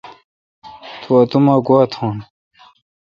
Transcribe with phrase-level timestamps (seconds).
[1.01, 2.17] تو اتوما گوا تھون۔